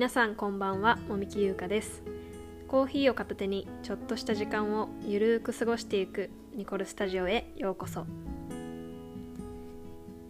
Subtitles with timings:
[0.00, 2.02] 皆さんこんばんはもみきゆうかです。
[2.68, 8.06] コーヒーを片手にちょっとした時間をゆるーく過ごしていくニコルスタジオへようこそ。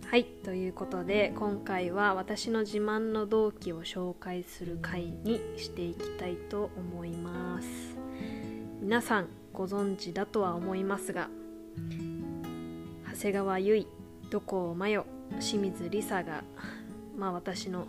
[0.07, 7.69] はいということで今回は私の自慢の同期を紹介する回にしていきたいと思います。
[8.81, 11.31] 皆さんご存知だとは思いますが
[13.15, 13.89] 長谷川由衣
[14.31, 15.07] 土光真代
[15.39, 16.43] 清水梨沙が
[17.17, 17.87] まあ私の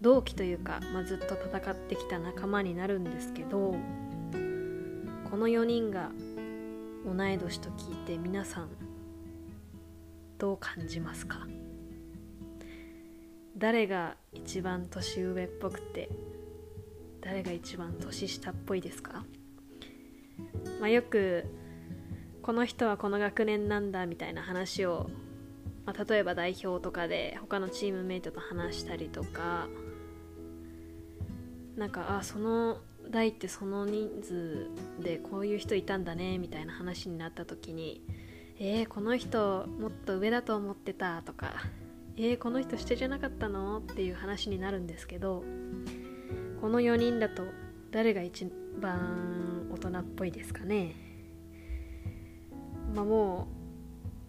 [0.00, 3.74] 同期というか、まあ、ずっと戦ってきた仲間になるんですけど
[5.30, 6.10] この4人が
[7.04, 8.68] 同い年と聞いて皆さん
[10.38, 11.46] どう感じますか？
[13.56, 16.10] 誰が一番年上っぽくて
[17.22, 19.24] 誰が一番年下っぽいですか、
[20.78, 21.46] まあ、よく
[22.42, 25.08] この人はこの学年なんだみたいな話を、
[25.86, 29.68] まあ、例えば代表とかで他のチームメイトと話したりとか
[31.76, 32.78] なんかあその
[33.10, 38.02] 代ってその人数でこういう人いたんだねみたいな話になった時に
[38.58, 41.54] えー、この人もっと上だと思ってたとか
[42.16, 43.78] えー、この人下じゃなかったの？
[43.78, 45.44] っていう話になるんですけど
[46.62, 47.44] この4人だと
[47.90, 50.94] 誰が一番大人っぽいですかね？
[52.94, 53.48] まあも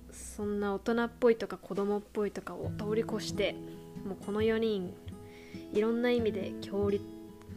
[0.10, 3.56] うそんな大人っぽいとか子供っぽいとかを通り越して
[4.06, 4.94] もうこの4人
[5.74, 7.04] いろんな意味で強烈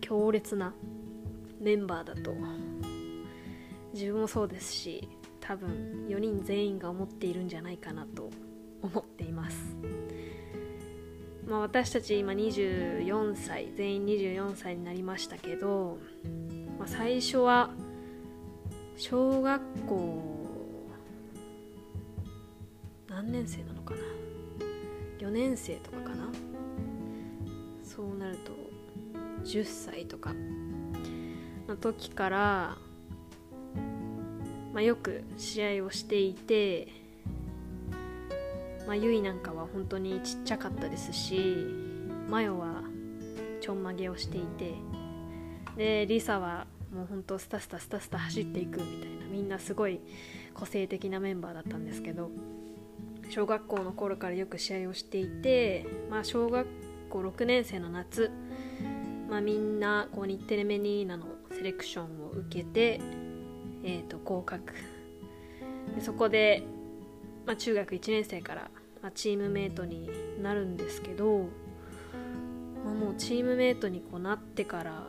[0.01, 0.75] 強烈な
[1.61, 2.35] メンバーだと。
[3.93, 5.09] 自分もそうですし
[5.41, 8.31] 多分4人全員が思っているんじゃないかなと
[8.83, 9.75] 思っています、
[11.45, 15.99] まあ、私たち今24歳全員24歳になりましたけど、
[16.79, 17.71] まあ、最初は
[18.97, 20.23] 小学校
[23.09, 24.01] 何年生なのかな
[25.19, 26.31] ？4年生とかかな？
[27.83, 28.53] そうなると
[29.45, 30.35] 10歳とか
[31.69, 32.77] の時から、
[34.73, 36.89] まあ、よく試合をしていて、
[38.87, 41.57] まあ、ゆいなんかは本当にちっちゃかったですし
[42.29, 42.83] マヨは
[43.61, 44.75] ちょんまげをしていて
[45.77, 50.01] でリサはもう本当スタスタスタスタ走っていくみたいなみんなすごい
[50.55, 52.31] 個性的なメンバーだったんですけど
[53.31, 56.67] 小学校の頃からよく試合をしていて、まあ、小学
[57.11, 58.31] 校6年生の夏
[59.31, 63.01] まあ、みんなこう日テレメニーナのセレクションを受けて、
[63.85, 64.75] えー、と合格。
[65.95, 66.65] でそこで、
[67.47, 68.71] まあ、中学1年生から、
[69.01, 70.11] まあ、チームメートに
[70.43, 71.47] なるんですけど、
[72.85, 75.07] まあ、もうチームメートにこうなってから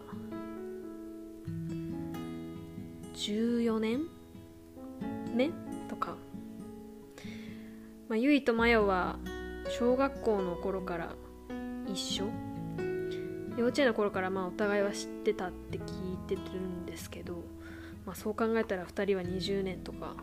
[3.16, 4.02] 14年
[5.34, 5.50] 目
[5.90, 6.16] とか、
[8.08, 9.18] まあ、ゆいとまよは
[9.80, 11.16] 小学校の頃から
[11.88, 12.51] 一緒。
[13.62, 17.44] 幼稚園の頃からまあお互いは知ってたって聞いてるんですけど、
[18.08, 20.16] まあ、そう考えたら2人は20年とか、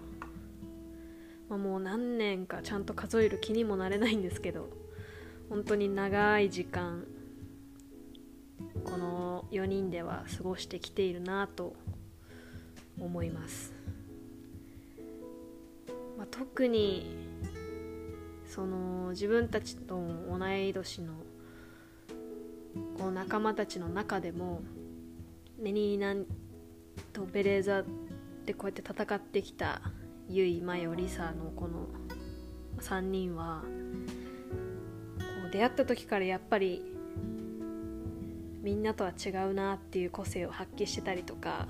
[1.48, 4.68] まあ、もう何年かちゃんと数える気にもなれないんですけど
[5.50, 7.04] 本当に長い時間
[8.84, 11.76] この4人では過ごしてきているなと
[13.00, 13.72] 思います、
[16.16, 17.06] まあ、特に
[18.48, 19.94] その自分たちと
[20.28, 21.12] 同い年の
[22.98, 24.62] こう仲間たちの中でも
[25.58, 26.14] メニーナ
[27.12, 27.82] とベレーザ
[28.46, 29.80] でこうやって戦ってきた
[30.28, 31.86] ユイ、マヨ、リサのこの
[32.80, 36.82] 3人はこう出会った時からやっぱり
[38.62, 41.68] みんなとは違うなっていう個性を発揮してたりとか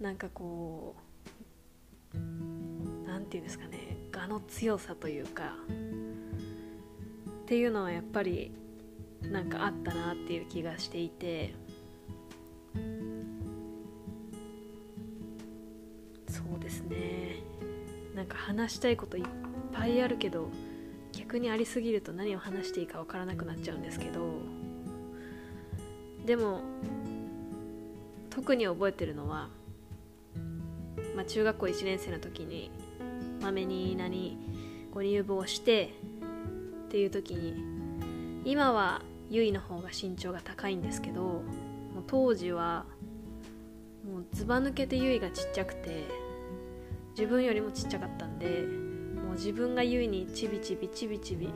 [0.00, 0.94] なんかこ
[2.14, 2.16] う
[3.06, 5.54] 何て言うんですかね我の強さというか
[7.42, 8.52] っていうのはやっぱり
[9.22, 11.54] なんかあったなっていう気がしていて。
[16.28, 17.42] そうですね。
[18.14, 19.24] なんか話したいこといっ
[19.72, 20.50] ぱいあるけど
[21.12, 24.58] 逆にありすぎると何を話していいか分からなくなっちゃうんですけど。
[26.28, 26.60] でも
[28.28, 29.48] 特に覚えてるのは、
[31.16, 32.70] まあ、中学校1年生の時に
[33.40, 34.36] まめに何
[34.92, 35.94] ご入部をして
[36.86, 37.77] っていう時に
[38.48, 41.40] 今はゆいの方が身長が高いんですけども
[42.00, 42.86] う当時は
[44.02, 46.06] もうずば抜けてゆいがちっちゃくて
[47.10, 48.46] 自分よりもちっちゃかったんで
[49.22, 51.52] もう自分がゆいにちびちびちびちびも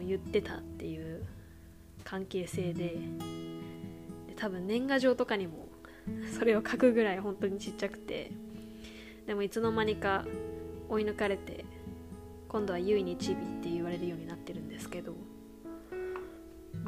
[0.00, 1.24] う言ってたっていう
[2.04, 2.84] 関係性で
[4.28, 5.66] で多分年賀状とかにも
[6.38, 8.30] それを書くぐらい本当にちっちゃくて
[9.26, 10.26] でもいつの間にか
[10.88, 11.64] 追い抜かれて
[12.46, 15.21] 今度はゆいにちびって言われるようになってるんですけど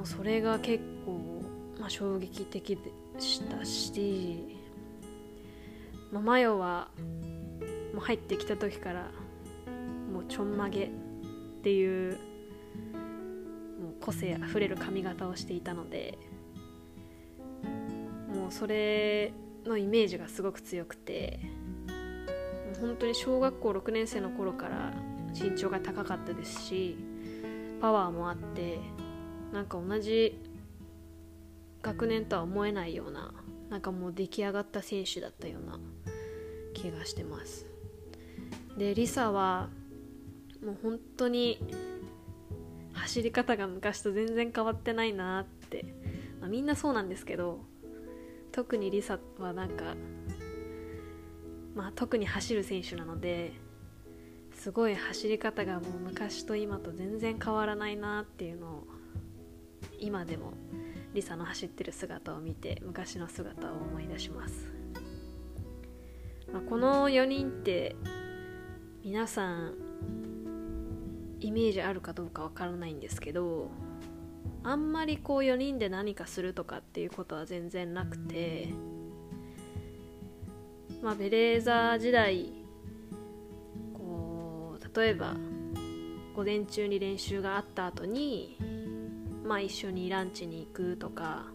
[0.04, 1.42] もうそれが結構、
[1.80, 4.58] まあ、衝撃的でしたし、
[6.12, 6.88] まあ、マヨは
[7.94, 9.10] もう入ってきた時から
[10.12, 10.90] もうちょんまげっ
[11.62, 12.18] ていう
[13.80, 16.18] もう個性あふれる髪型をしていたので
[18.34, 19.32] もうそれ
[19.64, 21.40] のイメージがすごく強くて
[22.78, 24.92] 本当に小学校6年生の頃から
[25.32, 26.98] 身長が高かったですし
[27.80, 28.78] パワーもあって
[29.54, 30.36] なんか同じ
[31.80, 33.32] 学年とは思えないような
[33.70, 35.78] なんかもう出来上がった選手だったような
[36.74, 37.64] 気がしてます。
[38.76, 39.68] でリサは
[40.64, 41.60] もう本当に
[42.94, 45.84] 走り方が昔と全然変わってないなって、
[46.40, 47.60] まあ、みんなそうなんですけど
[48.50, 49.94] 特にリサはなんか
[51.76, 53.52] まあ特に走る選手なので
[54.52, 58.83] すごい走り方がもう昔と今と全然変わらないなっていうのを
[59.98, 60.52] 今でも
[61.14, 64.68] リサの走ってる姿を見て昔の姿を思い出します、
[66.52, 67.96] まあ、この4人って
[69.04, 69.74] 皆さん
[71.40, 73.70] イメージあるかどうかわからないんですけど
[74.62, 78.70] あんまりこう4人で何かするとかっていうことは全然なくて
[81.02, 82.50] まあベレーザー時代
[83.92, 85.34] こう例えば
[86.34, 88.56] 午前中に練習があった後に
[89.44, 91.46] まあ一緒にランチに行くとか、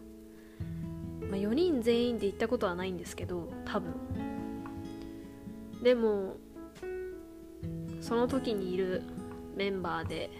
[1.28, 3.94] まあ、4人全員で行ったことはないんですけど多分。
[5.82, 6.36] でも
[8.00, 9.02] その時にいる
[9.56, 10.30] メンバーで、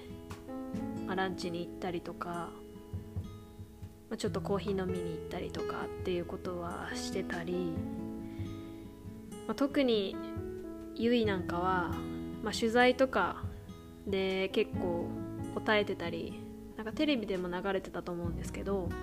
[1.06, 7.72] まあ、ランチに行ったりとか、まあ、ちょっとコーヒー飲みに行ったりとかっていうことはしてたり、
[9.46, 10.16] まあ、特に
[10.94, 11.94] ゆいなんかは、
[12.42, 13.42] まあ、取材とか
[14.06, 15.06] で結構
[15.54, 16.40] 答えてたり
[16.80, 18.94] なんかテレビでも流れてたと思うんですけど、ま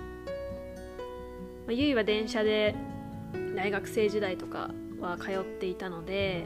[1.68, 2.74] あ、ゆいは電車で
[3.54, 6.44] 大学生時代とかは通っていたので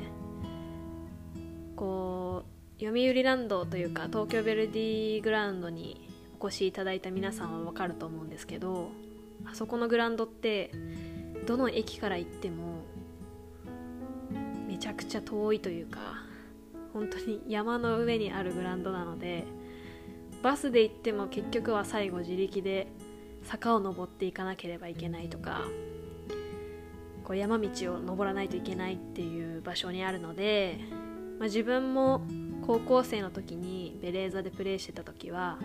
[1.75, 2.45] こ
[2.79, 6.07] う読売ランドというか東京ヴェルディグラウンドに
[6.39, 8.91] お越しいただいた皆さんは分かると思うんですけど
[9.47, 10.71] あそこのグラウンドって
[11.47, 12.83] どの駅から行っても
[14.69, 15.99] めちゃくちゃ遠いというか
[16.93, 19.47] 本当に山の上にあるグラウンドなので
[20.43, 22.89] バスで行っても結局は最後自力で
[23.45, 25.63] 坂を登っていかなければいけないとか
[27.25, 30.79] こう山道を登らないといけないっていう場所にあるので、
[31.39, 32.23] まあ、自分も
[32.67, 35.59] 高校生の時にベレーザでプレーしてた時は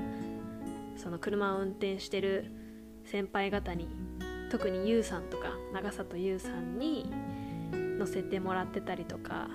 [0.96, 2.52] その車を運転してる
[3.06, 3.88] 先輩方に
[4.52, 7.12] 特に YOU さんとか長里 YOU さんに
[7.98, 9.50] 乗せてもらってたりとか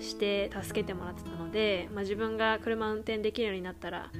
[0.00, 4.10] して助けてもらってたので、まあ、自分が車運転できるようになったら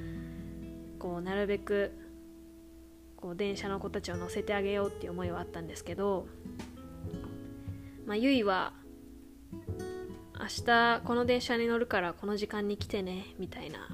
[1.02, 1.90] こうなるべく
[3.16, 6.28] こう電車の子たちを乗せてあげようっていう思いはあったんですけど、
[8.06, 8.72] まあ、ゆいは
[10.38, 13.88] 明日この電車に乗るからこの時間に来てねみたいな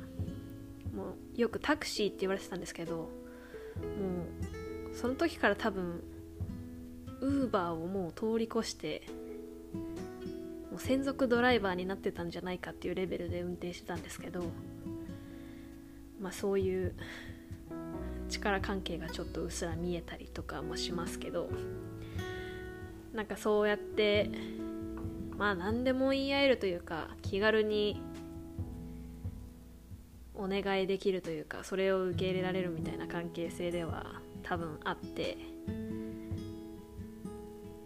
[0.95, 3.07] もうよくタクシーって言われてたんですけども
[4.93, 6.05] うその時から多分
[7.23, 9.07] ウーバーをもう通り越して
[10.71, 14.45] もう専属ドライバーになってたんじゃないかっていうレベルで運転してたんですけど
[16.21, 16.95] まあそういう
[18.29, 21.49] 力関係がちょっとうっすら見えたりとかもしますけど
[23.15, 24.31] なんかそうやって
[25.37, 28.03] まあ何でも言い合えるというか気軽に
[30.35, 35.37] お願いできるというかそれを受け入れられるみたいな関係性では多分あって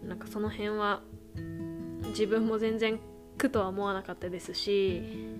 [0.03, 1.01] なんかその辺は
[2.09, 2.99] 自分も全然
[3.37, 5.32] 苦とは思わなかったですし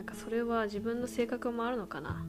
[0.00, 2.24] なんかそれは自分の性格もあるのかな？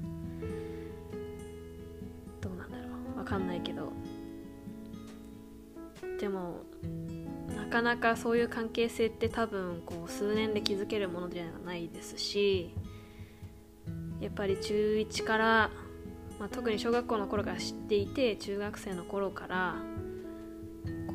[2.41, 2.83] どうなんだろ
[3.15, 3.19] う？
[3.19, 3.93] わかんないけど。
[6.19, 6.63] でも
[7.55, 12.75] なかなかそういう関係性って多分こう数年で築けるものではないですし
[14.19, 15.71] やっぱり中1から、
[16.41, 19.75] まあ、特に小学校の頃から知っていて中学生の頃から
[21.07, 21.13] こ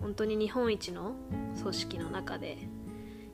[0.00, 1.14] う本当に日本一の
[1.62, 2.58] 組織の中で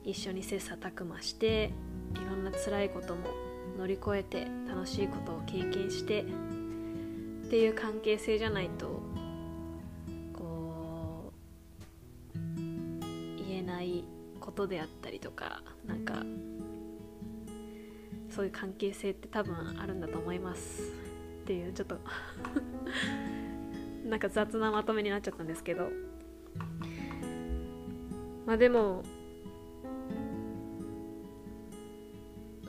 [0.05, 1.71] 一緒に切磋琢磨して
[2.13, 3.31] いろんな辛いことも
[3.77, 6.25] 乗り越えて楽しいことを経験してっ
[7.49, 9.01] ていう関係性じゃないと
[10.31, 11.33] こ
[12.35, 12.39] う
[13.37, 14.05] 言えない
[14.39, 16.21] ことであったりとかなんか
[18.29, 20.83] そういう関係性って多分あるんだと思います
[21.43, 21.97] っていうちょっと
[24.07, 25.89] なんか雑なまとめになっちゃったんですけど。
[28.45, 29.03] まあでも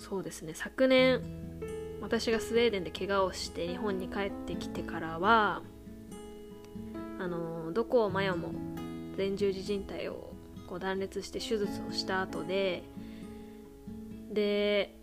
[0.09, 0.55] そうですね。
[0.55, 1.21] 昨年、
[2.01, 5.63] 私がスウェーデンで怪我をして日本に帰ってきてからは
[7.19, 8.53] あのどこをマヨも
[9.17, 10.33] 前十字靭帯を
[10.69, 12.85] こう断裂して手術をした後で
[14.31, 14.95] で、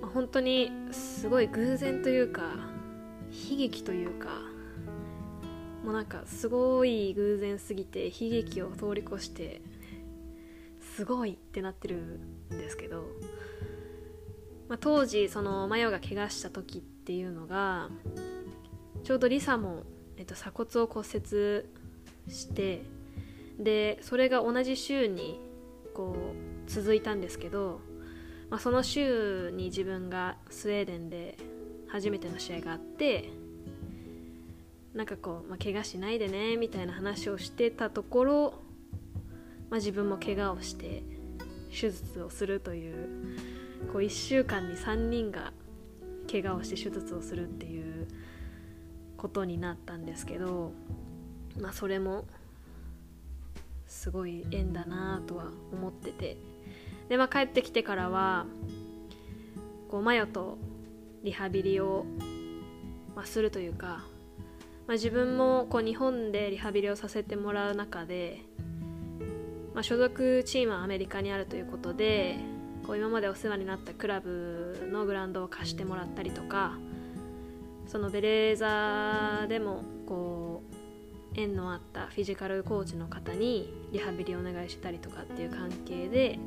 [0.00, 2.42] まあ、本当にすごい偶然というか
[3.50, 4.26] 悲劇というか
[5.84, 9.62] もうなんかすごい偶然すぎて悲劇を通り越して
[10.96, 12.18] すごいってなってる
[12.50, 13.04] ですけど、
[14.68, 17.88] まあ、当時そのマヨが怪我した時っていうのが
[19.04, 19.82] ちょうどリサも、
[20.16, 21.64] えっと、鎖骨を骨折
[22.28, 22.82] して
[23.58, 25.40] でそれが同じ週に
[25.94, 26.14] こ
[26.66, 27.80] う続いたんですけど、
[28.48, 31.36] まあ、その週に自分がスウェーデンで
[31.88, 33.30] 初めての試合があって
[34.94, 38.54] なんかこう、まあ、怪我しないでねみたいな話をしてたところ、
[39.68, 41.02] まあ、自分も怪我をして
[41.70, 43.08] 手術をするという
[43.92, 45.52] こう1週間に3人が
[46.30, 48.08] 怪我をして手術をするっていう
[49.16, 50.72] ことになったんですけど、
[51.58, 52.24] まあ、それも
[53.86, 56.36] すごい縁だなとは思ってて。
[57.08, 58.46] で、まあ、帰ってきてからは
[59.88, 60.58] こうマヨと
[61.24, 62.06] リハビリを、
[63.16, 64.04] まあ、するというか
[64.90, 68.40] まあ、自分もこう日本でリハビリをさせてもらう中で、
[69.80, 72.36] まあ、所属チームはアメリカにあるということで
[72.86, 76.74] こう今までお世話になったクラブのグラウンドを貸してもらったりとか
[77.86, 80.62] そのベレーザでもこ
[81.34, 86.38] う縁のあったフィジカルコーチの方にリハビリをお願いしたりとかっていう関係で、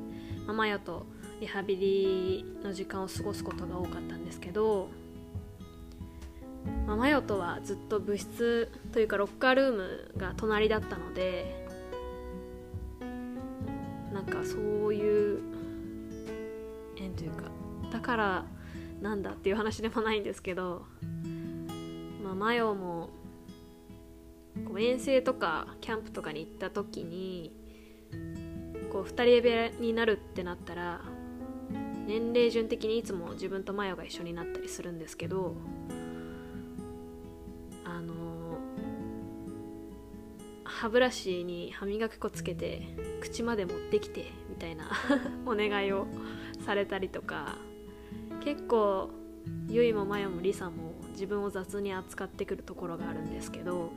[0.45, 1.07] まあ、マヨと
[1.41, 4.89] リハビリの時間を過ごすことが多かったんですけど
[6.85, 11.62] まあ、マヨとはずっと部室というかロッカールームが隣だったので
[14.45, 15.41] そういう
[16.97, 17.51] 縁というか
[17.91, 18.45] だから
[19.01, 20.85] なんだっていう話でもないんですけど、
[22.23, 23.09] まあ、マヨも
[24.65, 27.51] こう遠征とかキャンプとかに行った時に
[28.91, 31.01] こう2人部屋になるってなったら
[32.05, 35.55] 年齢順的にいつも自分とマヨが一緒になったりするんですけど
[40.83, 42.81] 歯ブラシに歯磨き粉つけて
[43.21, 44.91] 口まで持ってきてみたいな
[45.47, 46.07] お願いを
[46.65, 47.55] されたりとか
[48.43, 49.09] 結構
[49.69, 53.93] ゆいもまやもりさも自分を雑に扱ってくるところがあるんですけど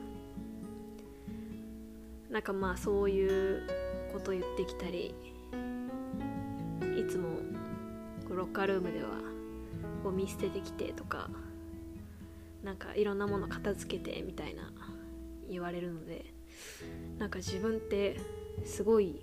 [2.29, 3.63] なんかまあそういう
[4.13, 5.13] こと言ってきたり
[6.97, 7.27] いつも
[8.33, 9.09] ロッカールームでは
[10.05, 11.29] ゴミ捨ててきてとか
[12.63, 14.71] なんかいろんなもの片付けてみたいな
[15.49, 16.36] 言われるので
[17.17, 18.17] なんか自分って
[18.65, 19.19] すごい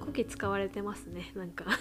[0.00, 1.32] こき使われてますね。
[1.34, 1.66] なんか。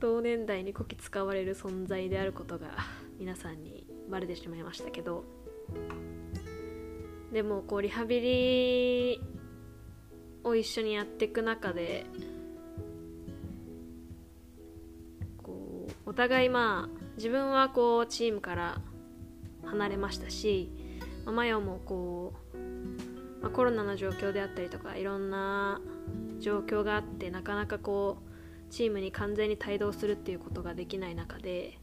[0.00, 2.76] 同年代にこき使われる存在であることが
[3.18, 5.24] 皆さんにバレてしまいましたけど。
[7.32, 9.20] でもこうリハビリ
[10.44, 12.04] を一緒にやっていく中で
[15.42, 18.82] こうお互いまあ自分はこうチームから
[19.64, 20.70] 離れましたし
[21.24, 25.80] まあマヨもこう、まあ、コロナの状況であったりとかいろんな
[26.40, 31.78] 状況があってなかなかこうチームに完全に帯同するっていうことができない中で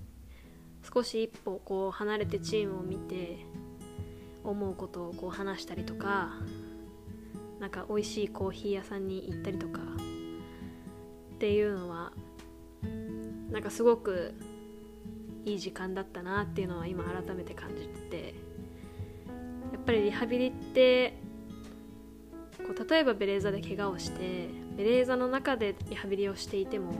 [0.93, 3.45] 少し一歩こう離れてチームを見て
[4.43, 6.31] 思うことをこう話したりとか
[7.59, 9.81] なんか美味しいコーヒー屋さんに行ったりとか
[11.35, 12.11] っていうのは
[13.51, 14.33] なんかすごく
[15.45, 18.48] いい時間だったなっていうのは今改めて感じてて
[19.71, 21.17] やっぱりリハビリって
[22.57, 26.93] こう例えばベレーザで怪我をしてベレーザの中でリハビリをしていても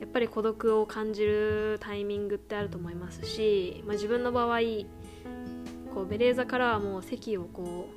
[0.00, 4.58] やっぱり孤独を感じるタイミングってあると思いますし、まあ、自分の場合
[5.94, 7.88] こうベレーザからはもう席をこ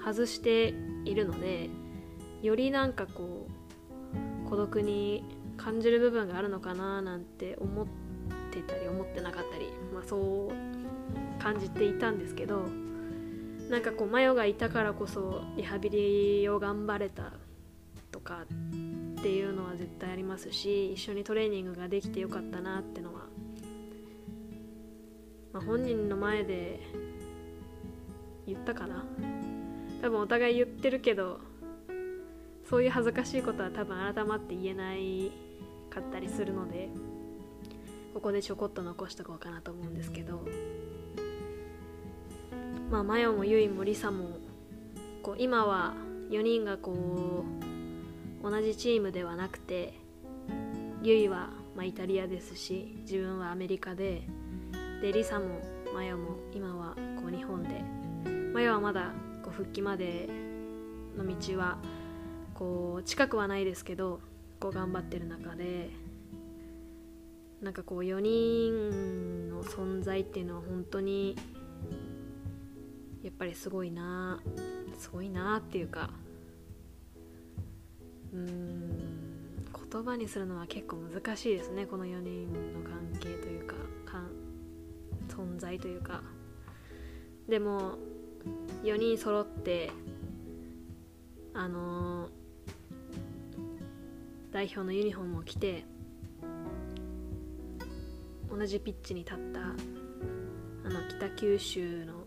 [0.00, 1.68] う外しているので
[2.42, 3.46] よりなんかこ
[4.46, 5.24] う孤独に
[5.56, 7.86] 感じる部分があるのかななんて思っ
[8.50, 10.81] てたり思ってなかったり、まあ、そう
[11.42, 12.66] 感じていたんですけど
[13.68, 17.32] なんかこうマヨがいたからこそリハビリを頑張れた
[18.10, 23.20] とかっていうのは絶対ありますし一緒にトレーニングができてよかったなってのは、
[25.52, 26.80] まあ、本人の前で
[28.46, 29.04] 言ったかな。
[30.02, 31.38] 多分お互い言ってるけど
[32.68, 35.30] そういう恥ずかしいことは多分改まって言えない
[35.88, 36.88] かったりするので
[38.12, 40.44] ここでちょこっと残しとこうかなと思うんですけど
[42.92, 44.36] まあ、マヨもユイもリサも
[45.22, 45.94] こう今は
[46.30, 47.44] 4人がこ
[48.42, 49.94] う同じチームではなくて
[51.02, 54.22] ユイは、まあ、イタリアですし自分はアメリカで
[55.00, 55.46] でリサも
[55.94, 58.02] マヨも今はこう日本で。
[58.52, 60.28] マヨはまだこう復帰まで
[61.16, 61.78] の道は
[62.52, 64.20] こう近くはないですけど
[64.60, 65.88] こう頑張ってる中で
[67.62, 71.34] なんかこう4人の存在っていうのは本当に
[73.22, 74.40] やっぱりすごいな
[74.98, 76.10] すごいなっていうか
[78.32, 83.74] うん言葉にするのは結構難しいですねこの4人の関係というか
[84.06, 84.30] かん
[85.28, 86.22] 存在というか。
[87.48, 87.98] でも
[88.82, 89.90] 4人揃って
[91.54, 92.30] あのー、
[94.52, 95.84] 代表のユニフォームを着て
[98.50, 102.21] 同じピッチに立ったあの北九州の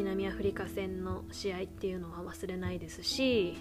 [0.00, 3.58] 南アフリカ戦の試合っていうのは忘れないですし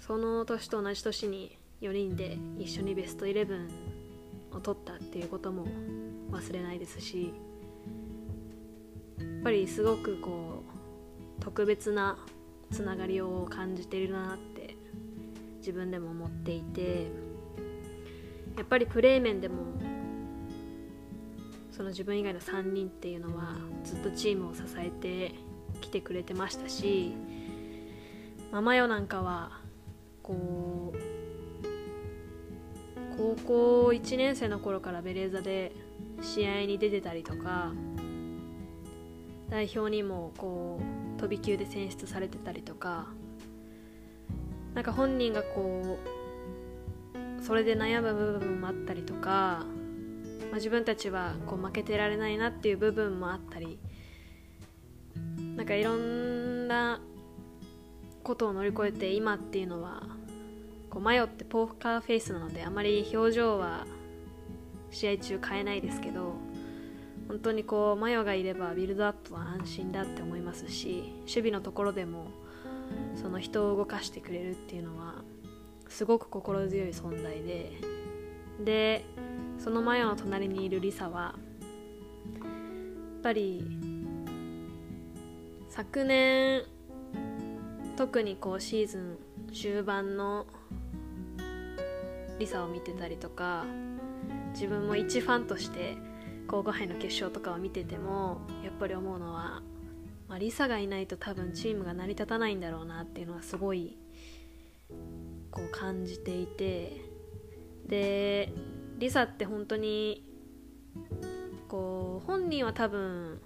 [0.00, 3.68] その年と同じ年に4人で一緒にベストイレブン
[4.50, 5.68] を取ったっていうことも
[6.32, 7.32] 忘れないですし
[9.20, 10.64] やっぱりすごくこ
[11.38, 12.18] う特別な
[12.72, 14.76] つながりを感じてるなって
[15.58, 17.06] 自分でも思っていて
[18.56, 19.56] やっぱりプレー面でも
[21.78, 23.54] その自分以外の3人っていうのは
[23.84, 25.32] ずっとチームを支えて
[25.80, 27.14] きてくれてましたし
[28.50, 29.60] ママヨなんかは
[30.24, 30.98] こう
[33.16, 35.70] 高校1年生の頃からベレーザで
[36.20, 37.72] 試合に出てたりとか
[39.48, 40.80] 代表にもこ
[41.16, 43.06] う飛び級で選出されてたりとか
[44.74, 46.00] なんか本人がこ
[47.40, 49.64] うそれで悩む部分もあったりとか、
[50.46, 53.78] まあ、自分たちはこう負けてられないなっていう部分もあったり
[55.56, 57.00] なんかいろんな
[58.22, 60.02] ことを乗り越えて今っていうのは
[60.90, 63.86] こう迷ってポーカーフェイスなのであまり表情は
[64.90, 66.34] 試合中変えないですけど
[67.28, 72.28] 本当にこうマヨがいればビルドアップは安心だって思いますし守備のところでも
[73.14, 75.16] その人を動かしてくれるっていうのは
[75.88, 77.72] すごく心強い存在で
[78.64, 79.04] で
[79.58, 81.34] そのマヨの隣にいるリサはや
[82.40, 83.64] っぱり
[85.68, 86.62] 昨年
[87.96, 89.18] 特にこうシーズン
[89.52, 90.46] 終盤の
[92.38, 93.64] リサを見てたりとか
[94.52, 95.96] 自分も一ファンとして
[96.46, 99.62] 皇后杯の決勝とかを見ててもやっぱり思うのは、
[100.28, 103.98] まあ、リサがいないと多分チームが成り立たないんだろうなっていうのはすごい
[105.50, 107.02] こう感じていて
[107.86, 108.52] で
[108.98, 110.24] リサって本当に
[111.68, 113.40] こう本人は多分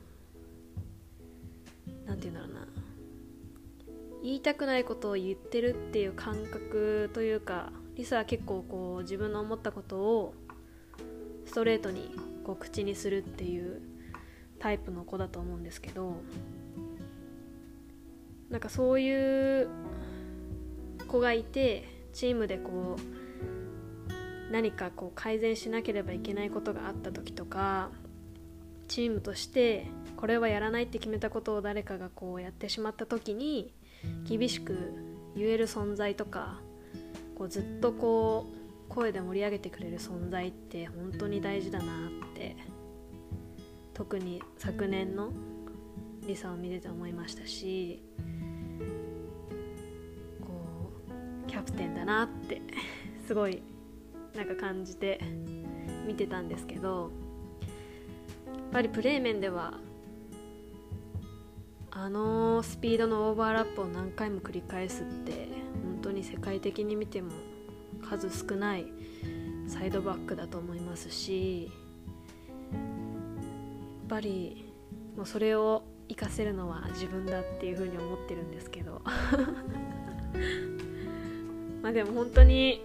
[2.06, 2.68] 何て言うんだろうな。
[4.22, 10.34] 言いたくないことを言ってるっていう感覚というかリサは結構こう自分の思ったことを
[11.44, 13.82] ストレートにこう口にするっていう
[14.60, 16.14] タイプの子だと思うんですけど
[18.48, 19.68] なんかそういう
[21.08, 23.21] 子がいてチームでこう
[24.52, 27.90] 何かこう改善しなければいけないことがあった時とか
[28.86, 29.86] チームとして
[30.16, 33.72] これはやらないって決めたことを誰かがこうやってしまった時に
[34.24, 34.92] 厳しく
[35.34, 36.60] 言える存在とか
[37.34, 38.46] こうずっとこ
[38.90, 42.54] う声で盛り上げてくれる存在って本当に大事だなって
[43.94, 45.32] 特に昨年の
[46.26, 48.02] リサを見てて思いましたし
[50.42, 50.92] こ
[51.46, 52.60] うキャプテンだなって
[53.26, 53.62] すごい
[54.34, 55.20] なんか感じて
[56.06, 57.10] 見てたんですけど
[58.46, 59.74] やっぱりプレー面では
[61.90, 65.48] あのスピードのオーバーラップを何回も繰り返すって
[65.84, 67.32] 本当に世界的に見ても
[68.02, 68.86] 数少ない
[69.68, 71.70] サイドバックだと思いますし
[72.72, 72.80] やっ
[74.08, 74.72] ぱり
[75.16, 79.02] もうそれを活かせるのは自分だっていうふうに思ってるんですけど。
[81.82, 82.80] まあでも本当に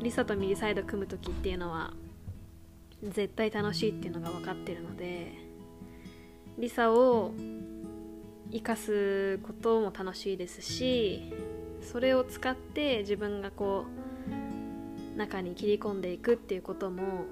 [0.00, 1.92] リサと右サイド組む時っていうのは
[3.02, 5.32] 絶対楽しいっていうのが分かってるので
[6.58, 7.32] リサを
[8.52, 11.32] 生かすことも楽しいですし
[11.80, 13.86] それを使って自分がこ
[15.14, 17.24] う中に切り込んでいくっていうことも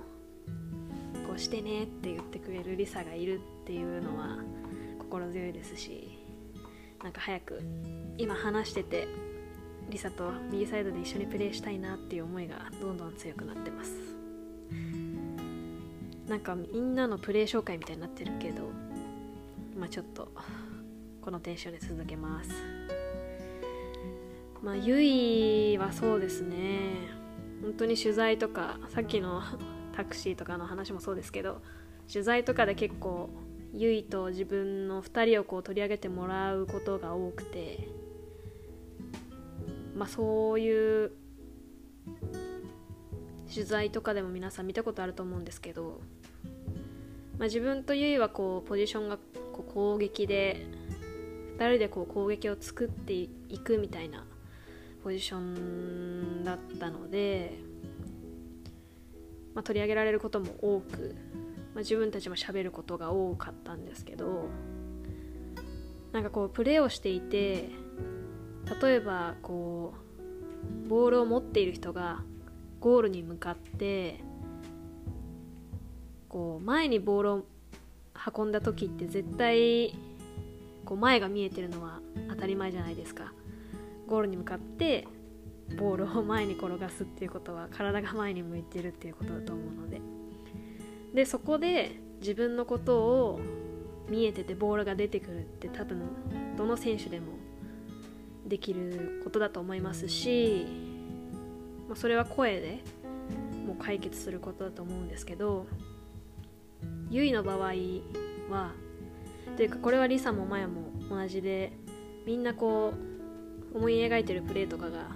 [1.26, 4.38] こうしてねって言ってくれるリサがいるっていうのは
[4.98, 6.18] 心強いですし
[7.02, 7.62] なんか早く
[8.18, 9.08] 今話してて
[9.90, 13.92] リサと右サイドで一緒にプレーしたいなっていう思いがどんどん強くなってます。
[16.28, 18.70] なんかみんなのプレー紹介みたいになってるけど
[19.76, 20.28] まあちょっと
[21.20, 22.50] このテンションで続けます。
[24.62, 27.20] まあゆいはそうですね。
[27.62, 29.42] 本当に取材とかさっきの
[29.92, 31.60] タクシーとかの話もそうですけど
[32.10, 33.28] 取材とかで結構
[33.74, 37.88] ゆいと自分の2人をこう取り上げてもらうことが多くて
[40.00, 41.12] まあそういう
[43.52, 46.00] 取材とかでも皆さん見たことあると思うんですけど、
[47.36, 49.18] まあ、自分とゆいはこうポジションが
[49.52, 50.64] こう攻撃で
[51.58, 53.28] 2人でこう攻撃を作ってい
[53.62, 54.24] くみたいな
[55.04, 57.58] ポジションだったので、
[59.54, 61.14] まあ、取り上げられることも多く、
[61.74, 64.48] まあ、自分たちも喋ることが多かったんですけど
[66.12, 67.68] なんかこうプレーをしていて
[68.80, 69.94] 例えばこ
[70.86, 72.22] うボールを持っている人が
[72.80, 74.20] ゴールに向かって
[76.28, 77.44] こう前にボールを
[78.36, 79.94] 運んだ時って絶対
[80.84, 83.32] こう前が見えてるのは当たり前じゃないですか。
[84.06, 85.06] ゴールに向かって
[85.78, 90.00] ボールを前に転がすっていうことは体が前に向いてるっていうことだと思うので。
[91.14, 93.40] でそこで自分のことを
[94.08, 96.02] 見えててボールが出てくるって多分
[96.56, 97.32] どの選手でも
[98.50, 100.66] できることだと思いますし
[101.90, 102.84] まあ、それは声で
[103.66, 105.66] もう解決することだと思うんですけど
[107.10, 107.72] ゆいの場合
[108.48, 108.72] は
[109.56, 111.72] というかこれはリサもマヤも同じで
[112.24, 112.94] みんなこ
[113.74, 115.08] う思い描いてるプレーとかが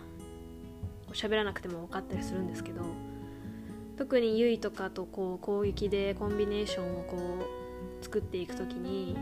[1.13, 2.83] 喋らなくても分かったりするんですけど
[3.97, 7.17] 特にゆいとかとこう攻撃でコンビネーションをこ
[8.01, 9.17] う作っていく時に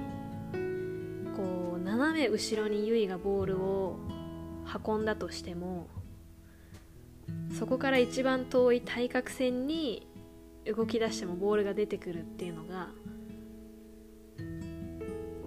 [2.13, 3.97] め後ろにゆいがボールを
[4.87, 5.87] 運んだとしても
[7.59, 10.07] そこから一番遠い対角線に
[10.65, 12.89] 動き出してもボールが出てくるっていうのが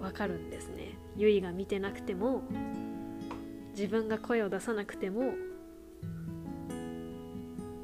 [0.00, 0.96] 分かるんですね。
[1.16, 2.42] ゆいが見てなくても
[3.70, 5.32] 自分が声を出さなくても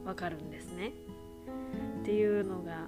[0.04, 0.92] 分かるんですね。
[2.02, 2.86] っていうのが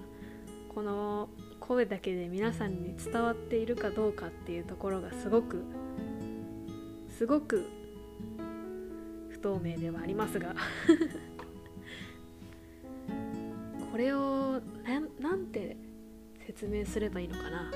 [0.75, 1.29] この
[1.61, 5.63] 声だけで皆さんに伝わっているかどうかっていうところがすごく
[7.17, 7.65] すごく
[9.31, 10.55] 不透明ではありますが。
[13.93, 14.61] これを
[15.21, 15.77] なんて
[16.47, 17.71] 説明すればいいのかな。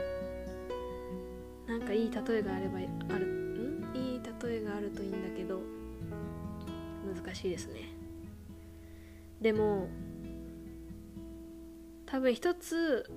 [1.69, 2.79] なんかいい例えがあれば
[3.15, 3.85] あるん？
[3.95, 5.61] いい例えがあるといいんだけど
[7.15, 7.95] 難しいですね。
[9.41, 9.89] でも
[12.07, 13.09] 多分一つ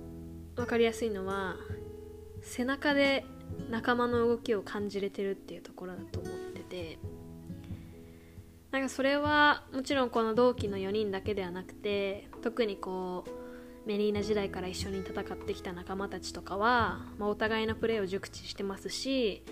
[0.54, 1.56] 分かりやすいのは
[2.42, 3.24] 背中で
[3.70, 6.98] 仲間の動きを感じれてるっていうところだと思ってて。
[8.72, 19.44] なんかそれはもちろんこの同期の4人だけではなくて特にこうメリーナ時代から一緒に戦ってきた仲間たちとかは、まあ、お互いのプレーを熟知してますし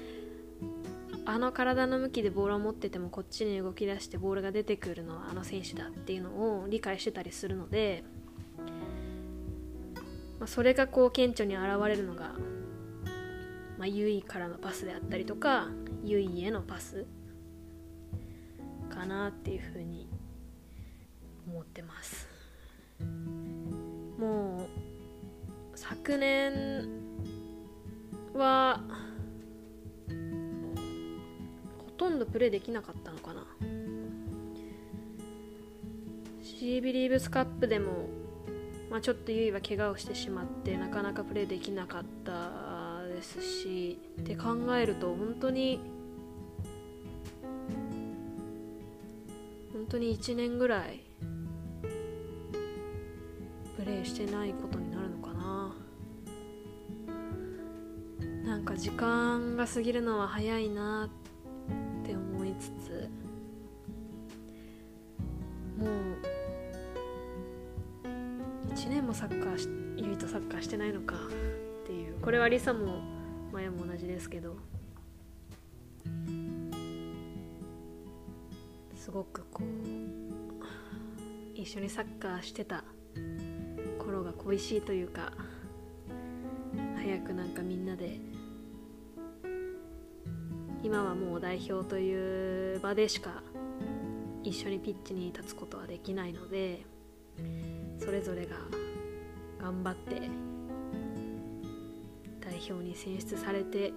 [1.27, 8.05] あの体の向きでボールを持っててもこっちに動き出してボールが出てくるのはあの選手だっていうのを理解してたりするので、
[10.39, 12.35] まあ、それがこう顕著に現れるのが、
[13.81, 15.69] まあ、ユイからのパスであったりとか
[16.05, 17.07] ユイへのパス
[18.91, 20.07] かなっていうふうに
[21.49, 22.29] 思ってます。
[24.19, 24.69] も
[25.73, 26.91] う昨年
[28.35, 28.83] は
[31.79, 33.47] ほとんどプレーできなかったのかな。
[36.43, 38.11] シービリーブスカップでも、
[38.91, 42.70] まあ、ちょっとゆいは怪我をしてしまってなかなかプレーできなかった
[43.21, 45.79] ですしって考えると本当に
[49.75, 51.03] 本当に1年ぐらい
[53.77, 55.75] プレイしてないことになるのかな。
[58.45, 61.11] なんか時間が過ぎるのは早いな
[62.03, 63.09] って思いつつ
[65.79, 65.89] もう
[68.75, 71.17] 1年もサッカーしゆいとサッカーしてないのか。
[71.91, 72.21] ていう。
[72.21, 73.01] これはリサも
[73.53, 74.57] マヤも同じですけど。
[78.95, 79.67] すごくこう
[81.55, 82.85] 一緒にサッカーしてた
[83.99, 85.33] 頃が恋しいというか
[86.97, 88.21] 早くなんかみんなで
[90.83, 93.43] 今はもう代表という場でしか
[94.45, 96.85] 一緒にピッチに立つことはできないので
[97.99, 98.57] それぞれが
[99.61, 100.50] 頑張って
[102.71, 103.93] 表に選出されて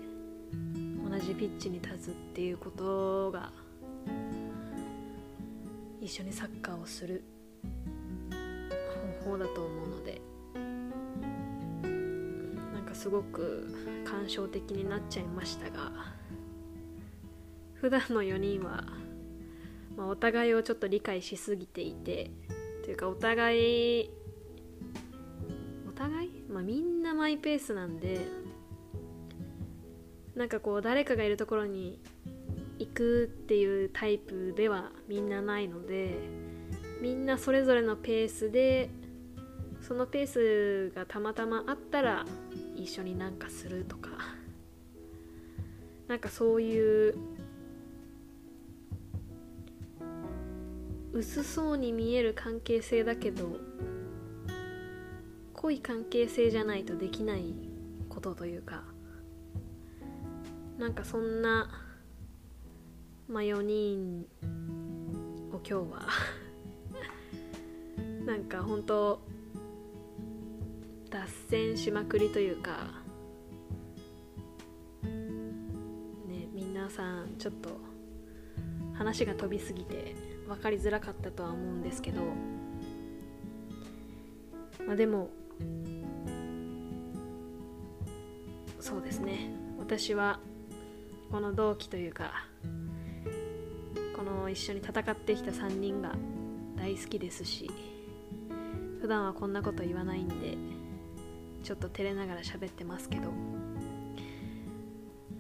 [1.08, 3.52] 同じピッチに立つっていうことが
[6.02, 7.24] 一緒にサッカーをする
[9.24, 10.22] 方法だと思うので
[12.74, 15.92] なんかすごく感傷的になっちゃいましたが
[17.76, 18.84] 普段の4人は、
[19.96, 22.32] まあ、お互いをちょっと理解しすぎていて
[22.84, 24.10] というかお互い
[25.88, 26.44] お互い？
[26.50, 28.28] まあみんなマイペースなんで
[30.36, 32.00] なんかこう誰かがいるところに
[32.80, 36.18] 行くっていうタイプではみんなないので
[37.02, 38.90] みんなそれぞれのペースで
[39.82, 42.26] そのペースがたまたまあったら
[42.76, 44.10] 一緒になんかするとか
[46.08, 47.16] なんかそういう
[51.14, 53.58] 薄そうに見える関係性だけど
[55.54, 57.54] 濃い関係性じゃないとできない
[58.10, 58.93] ことというか
[60.84, 61.70] なんかそんな
[63.30, 64.26] まあ4人
[65.54, 66.10] を今日は
[68.28, 69.22] なんか本当
[71.10, 73.02] 脱線しまくりというか
[76.28, 77.70] ね皆さんちょっと
[78.94, 80.18] 話が飛びすぎて
[80.50, 82.22] 分かりづらかったとは思うんですけど
[84.86, 85.30] まあでも
[88.82, 89.50] そうですね。
[89.80, 90.40] 私は
[91.34, 92.46] この同期というか
[94.16, 96.14] この一緒に戦ってきた3人が
[96.78, 97.72] 大好きですし
[99.02, 100.56] 普段はこんなこと言わないんで
[101.64, 103.32] ちょっと照れながら喋ってますけど、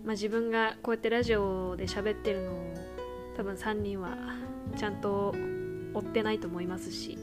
[0.03, 2.73] まあ、自分がこうやってラジオで喋ってるのを
[3.38, 4.17] 多分3人は
[4.75, 5.36] ちゃんと
[5.93, 7.19] 追ってないと思いますし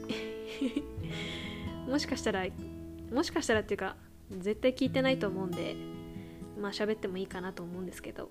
[1.89, 2.45] もしかしたら
[3.11, 3.97] もしかしたらっていうか
[4.29, 5.75] 絶対聞いてないと思うんで
[6.57, 8.29] まあ喋ってもいいかなと思うんですけど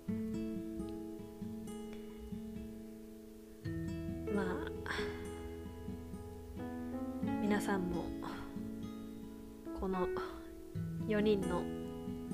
[7.70, 8.04] さんも
[9.78, 10.08] この
[11.06, 11.62] 4人の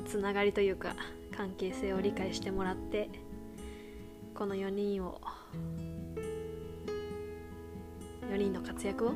[0.07, 0.97] つながりというか
[1.37, 3.11] 関係性を理解してもらって
[4.35, 5.21] この4人を
[8.31, 9.11] 4人の活躍を、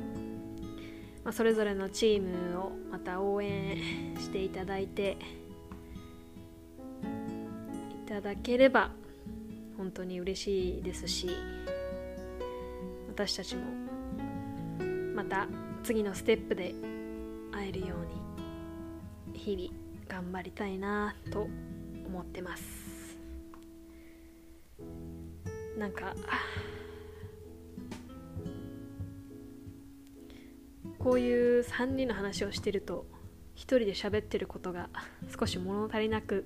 [1.24, 3.78] まあ、それぞれのチームをまた応援
[4.18, 5.16] していただいて
[8.04, 8.90] いただければ
[9.78, 11.30] 本当に嬉しいですし
[13.08, 13.62] 私たちも
[15.14, 15.48] また
[15.82, 16.74] 次のステップで
[17.52, 21.48] 会えるように日々頑張りたいなと
[22.06, 22.64] 思ってます。
[25.78, 26.14] なんか
[30.98, 33.06] こういう3人の話をしてると
[33.56, 34.90] 1人で喋ってることが
[35.38, 36.44] 少し物足りなく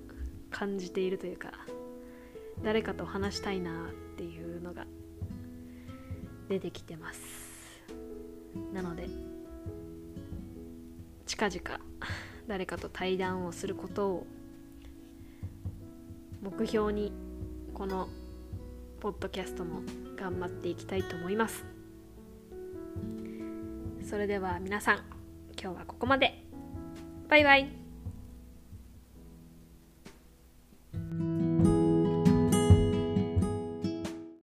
[0.49, 1.51] 感じているというか
[2.63, 4.85] 誰かと話したいなっていうのが
[6.47, 7.44] 出てきてます。
[8.73, 9.07] なので
[11.25, 11.79] 近々
[12.47, 14.27] 誰かと対談をすることを
[16.41, 17.11] 目標に
[17.73, 18.07] この
[18.99, 19.81] ポッドキャストも
[20.15, 21.65] 頑張っていきたいと思います。
[24.07, 24.97] それでは皆さん
[25.59, 26.43] 今日はここまで。
[27.27, 27.84] バイバイ。